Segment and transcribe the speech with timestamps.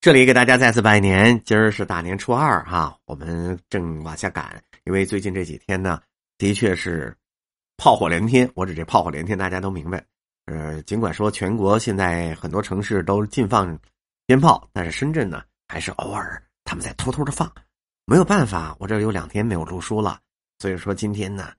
[0.00, 6.00] 这里给大家再次拜年，今儿是大年初二哈，我们正往下赶，因为最近这几天呢，
[6.38, 7.12] 的确是
[7.76, 8.48] 炮火连天。
[8.54, 10.04] 我指这炮火连天，大家都明白。
[10.46, 13.76] 呃，尽管说全国现在很多城市都禁放
[14.24, 17.52] 鞭炮，但是深圳呢，还是偶尔他们在偷偷的放。
[18.04, 20.20] 没有办法，我这有两天没有录书了，
[20.60, 21.52] 所以说今天呢，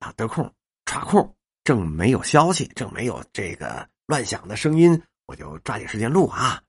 [0.00, 0.52] 啊得空
[0.84, 1.34] 抓空，
[1.64, 6.62] 正没有消息，正没有这个乱响的声音，我就抓紧时间录啊。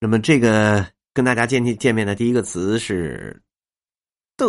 [0.00, 3.42] 那么，这个跟大家见见见面的第一个词是
[4.38, 4.46] “的”，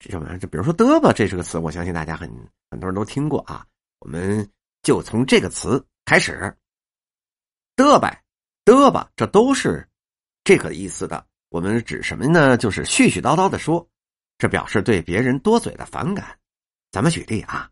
[0.00, 0.36] 这什么？
[0.38, 2.28] 就比如说“的吧”，这是个词，我相信大家很
[2.68, 3.64] 很多人都听过啊。
[4.00, 4.50] 我们
[4.82, 6.52] 就从这个词开始
[7.76, 8.24] ，“的呗，
[8.64, 9.88] 的吧”，这都是
[10.42, 11.24] 这个意思的。
[11.50, 12.56] 我们指什么呢？
[12.56, 13.88] 就是絮絮叨叨的说，
[14.36, 16.36] 这表示对别人多嘴的反感。
[16.90, 17.70] 咱们举例啊，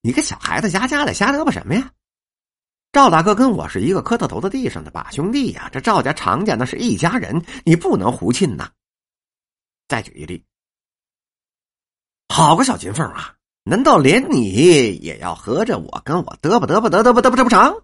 [0.00, 1.92] 你个小孩子家家的瞎嘚吧什么呀？
[2.90, 8.72] 赵大哥跟我是一个磕到头的地上的把兄弟呀，这赵家常家那是一家人，你不能胡沁呐。
[9.86, 10.44] 再举一例，
[12.28, 14.52] 好个小金凤啊，难道连你
[14.96, 17.82] 也要合着我跟我嘚吧嘚吧嘚嘚吧嘚吧这不成？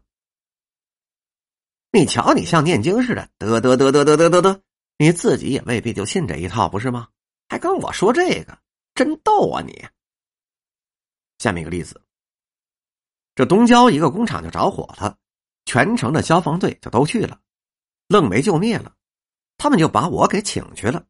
[1.93, 4.61] 你瞧你像念经似的嘚嘚嘚嘚嘚嘚嘚嘚，
[4.99, 7.09] 你自己也未必就信这一套，不是吗？
[7.49, 8.59] 还跟我说这个，
[8.95, 9.87] 真逗啊你！
[11.39, 12.01] 下面一个例子。
[13.35, 15.17] 这东郊一个工厂就着火了，
[15.65, 17.41] 全城的消防队就都去了，
[18.09, 18.95] 愣没救灭了，
[19.59, 21.05] 他们就把我给请去了。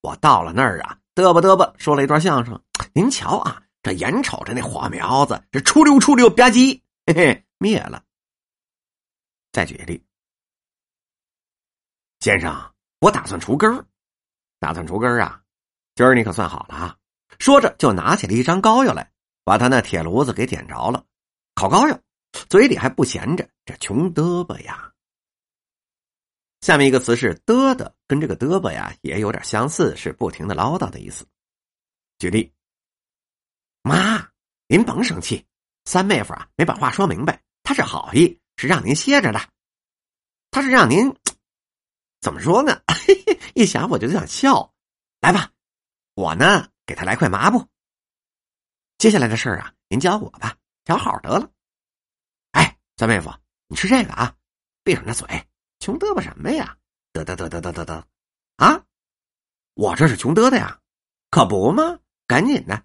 [0.00, 2.60] 我到了那儿啊，嘚吧嘚吧说了一段相声。
[2.92, 8.02] 您瞧啊，这眼瞅着那火苗子，这出溜出溜吧唧，嘿嘿，灭了。
[9.52, 10.04] 再举例，
[12.20, 13.84] 先生，我打算除根儿，
[14.58, 15.42] 打算除根儿啊，
[15.94, 16.96] 今儿你可算好了啊！
[17.38, 19.12] 说着就拿起了一张膏药来，
[19.44, 21.04] 把他那铁炉子给点着了。
[21.58, 22.00] 烤膏药，
[22.48, 24.92] 嘴里还不闲着，这穷嘚吧呀。
[26.60, 31.26] 下面一个词是嘚的，跟这个嘚吧呀也有点相似，是不停的唠叨的意思。
[32.20, 32.54] 举例，
[33.82, 34.30] 妈，
[34.68, 35.44] 您甭生气，
[35.84, 39.40] 三妹夫啊没把话说明白，他是好意，是让您歇着的，
[40.52, 41.12] 他是让您
[42.20, 42.80] 怎么说呢？
[43.56, 44.72] 一想我就想笑。
[45.20, 45.50] 来吧，
[46.14, 47.66] 我呢给他来块抹布。
[48.96, 50.56] 接下来的事儿啊，您教我吧。
[50.84, 51.52] 调好得了，
[52.98, 53.32] 三妹夫，
[53.68, 54.34] 你吃这个啊，
[54.82, 55.24] 闭上那嘴，
[55.78, 56.76] 穷嘚吧什么呀？
[57.12, 58.02] 嘚嘚嘚嘚嘚嘚嘚，
[58.56, 58.82] 啊，
[59.74, 60.80] 我这是穷嘚的呀，
[61.30, 62.00] 可不吗？
[62.26, 62.82] 赶紧的。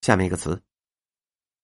[0.00, 0.62] 下面一个词，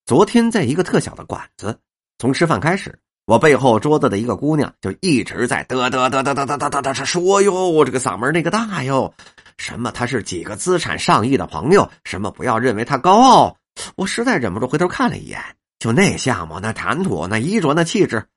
[0.04, 1.80] 昨天在一个特小的馆子，
[2.18, 9.14] 从吃饭开始，我背后桌子的一个姑娘就一直在嘚嘚嘚嘚嘚嘚嘚嘚说哟，这个嗓门那个大哟，
[9.56, 13.56] 什么他是几个资产上亿的朋友，什么不要认为他高傲。
[13.94, 15.42] 我实在忍不住回头看了一眼，
[15.86, 18.28] 就那相貌、那谈吐、那衣着、那气质，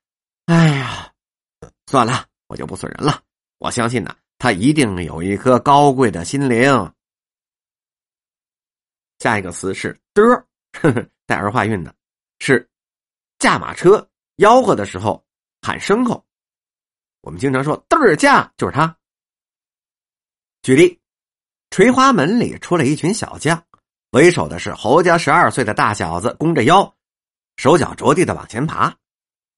[0.46, 1.12] 哎呀，
[1.86, 3.24] 算了，我就不损人了。
[3.58, 6.92] 我相信呢，他一定有一颗高贵的心灵。
[9.18, 10.46] 下一个词是的，
[11.26, 11.92] 带儿化韵的，
[12.38, 12.70] 是
[13.40, 15.20] 驾马车吆喝的时候
[15.60, 16.24] 喊牲口。
[17.22, 18.96] 我们经常说嘚儿驾，就是他。
[20.62, 21.00] 举例，
[21.70, 23.60] 垂花门里出来一群小将。
[24.10, 26.94] 为首的是侯家十二岁的大小子，弓着腰，
[27.60, 28.96] 手脚着地的往前爬。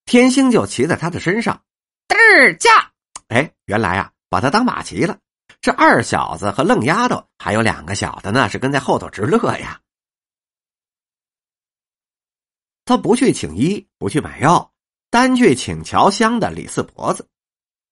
[0.07, 1.63] 天星就骑在他的身上，
[2.09, 2.91] 嘚儿驾！
[3.29, 5.17] 哎，原来啊，把他当马骑了。
[5.61, 9.81] 这二小子和愣丫头，还有两个小的呢，是跟在后头直乐呀。
[12.85, 14.73] 他不去请医，不去买药，
[15.09, 17.29] 单去请乔香的李四婆子。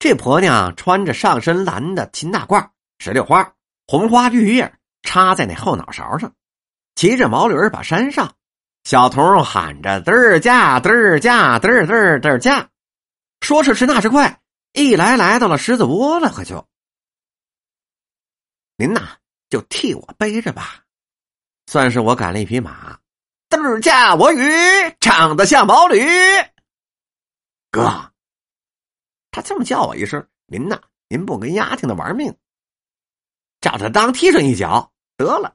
[0.00, 3.54] 这婆娘穿着上身蓝的秦大褂，石榴花、
[3.86, 6.34] 红花绿叶插在那后脑勺上。
[6.96, 8.34] 骑着毛驴把山上，
[8.84, 12.70] 小童喊着嘚儿驾嘚儿驾嘚儿嘚儿嘚儿驾，
[13.40, 14.40] 说时迟那时快，
[14.72, 16.66] 一来来到了狮子窝了，可就。
[18.76, 19.16] 您呐
[19.48, 20.84] 就替我背着吧，
[21.66, 22.98] 算是我赶了一匹马，
[23.50, 24.40] 嘚儿驾我与
[24.98, 26.02] 长得像毛驴，
[27.70, 28.12] 哥，
[29.30, 32.34] 他这么叫我一声，您呐您不跟丫挺的玩命，
[33.60, 35.54] 照他当踢上一脚得了。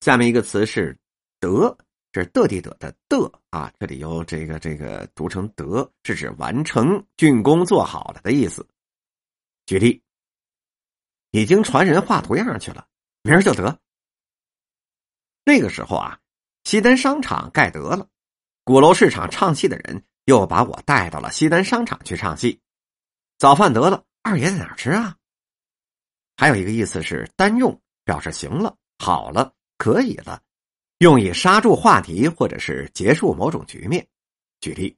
[0.00, 0.98] 下面一个词是
[1.38, 1.76] “得”，
[2.14, 8.64] 这是得地得的“得”啊，这里有这个这个读成“得”，是指完成竣工做好了的意思。
[9.66, 10.00] 举例，
[11.32, 12.86] 已经传人画图样去了，
[13.22, 13.80] 明儿就得。
[15.44, 16.20] 那个时候啊，
[16.62, 18.08] 西单商场盖得了，
[18.62, 22.60] 鼓楼市场唱戏的人又把我带到了西单商场去唱戏。
[23.38, 25.16] 早饭得了，二爷在哪吃啊？
[26.36, 29.52] 还有一个意思是单用，表示行了，好了。
[29.76, 30.40] 可以了，
[31.04, 34.08] 用以刹住话题或者是结束某种局面。
[34.58, 34.96] 举例，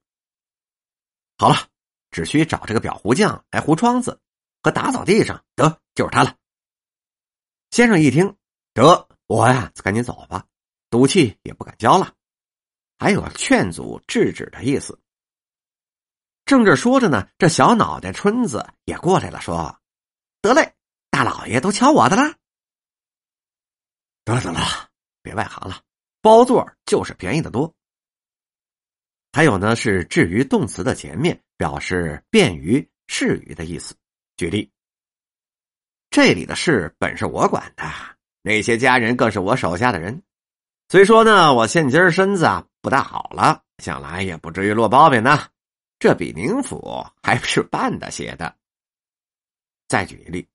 [1.37, 1.69] 好了，
[2.13, 4.21] 只需找这个裱糊匠来糊窗子
[4.63, 6.37] 和打扫地上，得就是他了。
[7.73, 8.37] 先生一听，
[8.73, 10.47] 得我呀，赶紧走吧，
[10.91, 12.15] 赌气也不敢交了，
[13.01, 14.97] 还有劝阻制止的意思。
[16.45, 19.77] 正这说着呢，这小脑袋春子也过来了，说
[20.41, 20.77] ：“得嘞，
[21.11, 22.37] 大老爷都瞧我的了。
[24.23, 24.61] 得了得了，
[25.23, 25.83] 别外行了，
[26.27, 27.73] 包座就是便宜的多。
[29.33, 33.95] 还有呢，是置于动词的前面，表示便于、适于的意思。
[34.37, 34.69] 举例，
[36.11, 37.85] 这里的事本是我管的，
[38.43, 40.21] 那些家人更是我手下的人。
[40.89, 45.49] 虽说呢，我现今身子啊不大好了，想来也不至于落包饼呢。”
[46.01, 48.57] 这比宁府还是办得些的。
[49.87, 50.49] 再举一例，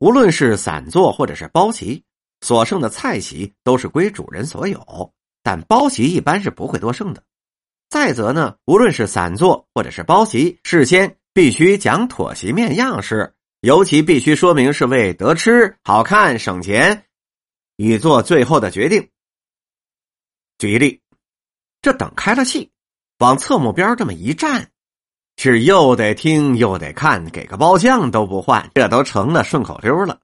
[0.00, 2.04] 无论是散座或者是包席，
[2.42, 5.12] 所剩的菜席都是归主人所有，
[5.42, 7.22] 但包席一般是不会多剩的。
[7.88, 17.04] 再则呢，无论是散座或者是包席，事先必须讲妥席面样式，尤其必须说明是为得吃、好看、省钱，
[17.76, 19.08] 以做最后的决定。
[20.58, 21.00] 举例，
[21.80, 22.70] 这等开了戏。
[23.18, 24.70] 往侧幕边这么一站，
[25.36, 30.18] 是又得听又得看，给个包厢都不换，这都成了顺口溜了。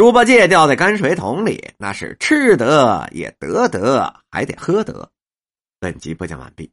[0.00, 5.10] 猪八戒掉在泔水桶里，那是吃得也得得，还得喝得。
[5.78, 6.72] 本集播讲完毕。